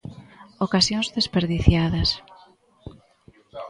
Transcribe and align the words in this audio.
Ocasións 0.65 1.07
desperdiciadas. 1.17 2.09